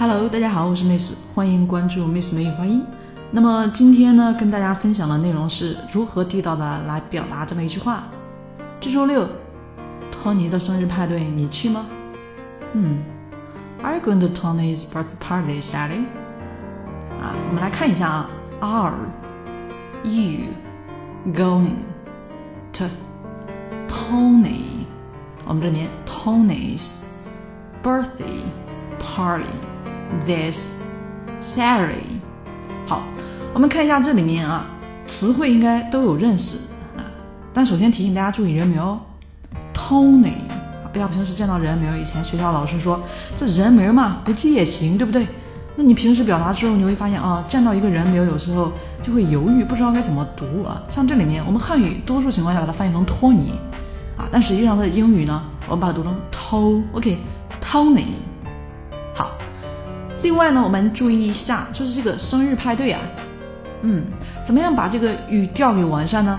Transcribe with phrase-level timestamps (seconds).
[0.00, 2.82] Hello，大家好，我是 Miss，欢迎关注 Miss 美语发音。
[3.32, 8.04] 那么今天呢，跟大家分享的内容是如何地道的来表达这么一句话。
[8.80, 9.28] 这周六，
[10.10, 11.84] 托尼的生日派对你去吗？
[12.72, 13.00] 嗯
[13.82, 16.04] ，Are you going to Tony's birthday party, s h a l l y
[17.20, 18.94] 啊，我们来看一下啊，Are
[20.02, 20.46] you
[21.34, 21.74] going
[22.72, 22.84] to
[23.86, 24.86] Tony？
[25.44, 27.00] 我们这边 Tony's
[27.82, 28.40] birthday
[28.98, 29.44] party
[30.24, 30.80] this
[31.40, 32.20] sorry，。
[32.86, 33.02] 好，
[33.52, 34.66] 我们看一下这里面啊，
[35.06, 36.58] 词汇应该都有认识
[36.96, 37.04] 啊。
[37.52, 39.00] 但首先提醒大家注意人名哦
[39.74, 40.48] ，Tony
[40.82, 43.00] 啊，不要平时见到人名，以前学校老师说
[43.36, 45.26] 这人名嘛不记也行，对不对？
[45.76, 50.82] 那你平时表达之后，你会发现啊，见到一个人名，有时候就会犹豫，不知道该怎么读啊。
[50.88, 53.52] 像这里面，我们汉语多数情况下把它翻译成托尼
[54.18, 58.04] 啊，但实际上在英语呢，我们把它读成 To，OK，Tony。
[59.14, 59.30] 好，
[60.22, 63.00] 另外呢，我们注意一下，就是这个生日派对啊，
[63.82, 64.04] 嗯，
[64.44, 66.38] 怎么样把这个语调给完善呢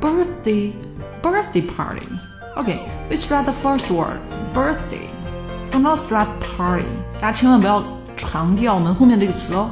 [0.00, 6.84] ？Birthday，birthday party，OK，we start the first word，birthday，do not start party，
[7.20, 7.82] 大家千万不要。
[8.22, 9.70] 强调我们后面这个词哦。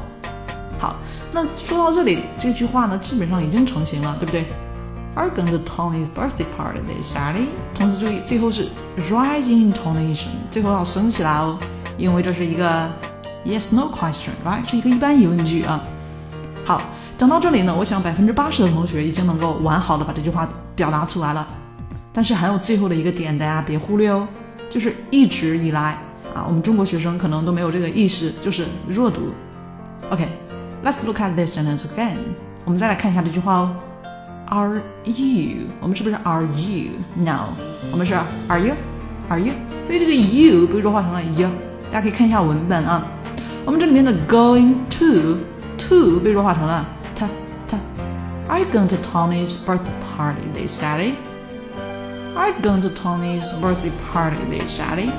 [0.78, 0.96] 好，
[1.32, 4.46] 那说到这里，这句话呢基本上已经成型了，对不对
[5.14, 7.48] ？Are going to Tony's birthday party this Saturday。
[7.74, 8.70] 同时注意，最后是
[9.10, 11.58] rising intonation，最后要升起来哦，
[11.98, 12.90] 因为这是一个
[13.48, 14.68] yes no question，right？
[14.68, 15.80] 是一个一般疑问句啊。
[16.64, 16.82] 好，
[17.16, 20.46] 讲到这里呢，我想百分之八十的同学已经能够完好的把这句话
[20.76, 21.48] 表达出来了。
[22.12, 24.28] 但是还有最后的一个点，大家别忽略哦，
[24.68, 25.96] 就是一直以来。
[26.34, 29.32] 啊，我们中国学生可能都没有这个意识，就是弱读。
[30.10, 32.16] OK，let's look at this sentence again。
[32.66, 33.74] 我们再来看一下这句话哦。
[34.50, 35.66] Are you？
[35.80, 37.48] 我们是不是 Are you？No，
[37.90, 38.14] 我们是
[38.48, 39.54] Are you？Are you？
[39.86, 41.48] 所以这个 you 被弱化成了 you。
[41.90, 43.02] 大家可以看一下文本啊。
[43.68, 45.36] 我们这里面的 going to
[45.76, 47.28] to 被弱化成了 ta
[47.66, 47.76] t。
[48.48, 54.80] Are you going to Tony's birthday party this Saturday？Are you going to Tony's birthday party this
[54.80, 55.10] Saturday？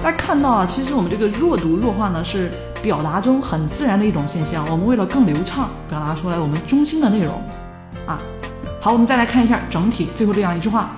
[0.00, 4.64] 大家看到啊，其实我们这个弱读弱化呢，是表达中很自然的一种现象。
[4.70, 7.42] 我们为了更流畅，表达出来我们中心的内容
[8.06, 8.20] 啊。
[8.80, 10.90] 好，我们再来看一下整体最后这样一句话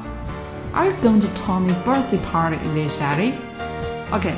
[0.75, 4.35] ：Are you going to Tommy's birthday party this Saturday？OK，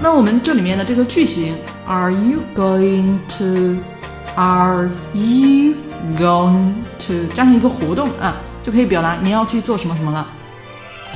[0.00, 1.54] 那我们这里面的这个句型
[1.87, 5.75] ，Are you going to？Are you
[6.17, 6.73] going
[7.07, 7.27] to？
[7.33, 10.25] 加上一个活动啊，就可以表达你要去做什么什么了。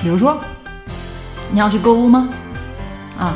[0.02, 0.40] 比如说，
[1.52, 2.30] 你要去购物吗？
[3.18, 3.36] 啊，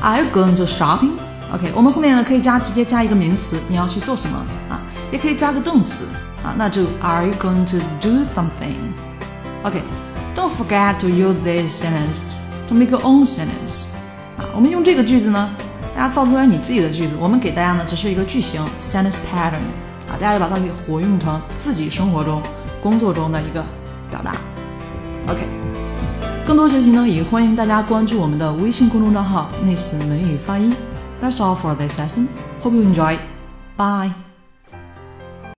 [0.00, 4.36] Are you going to shopping？OK，我们后面呢可以加直接加一个名词，你要去做什么
[4.68, 4.80] 啊？
[5.10, 6.04] 也可以加个动词
[6.44, 12.24] 啊，那就 Are you going to do something？OK，Don't forget to use this sentence
[12.68, 13.86] to make your own sentence。
[14.36, 15.50] 啊，我们用这个句子呢，
[15.95, 17.15] 大家造出来你自己的句子。
[17.19, 19.65] 我们给大家呢只是一个句型 sentence pattern，
[20.07, 22.41] 啊，大家要把它给活用成自己生活中、
[22.81, 23.63] 工作中的一个
[24.09, 24.35] 表达。
[25.27, 25.41] OK。
[26.43, 30.75] 更多学习呢，也欢迎大家关注我们的微信公众账号“内思美语发音”。
[31.21, 32.27] That's all for this lesson.
[32.63, 33.17] Hope you enjoy.
[33.77, 34.30] Bye.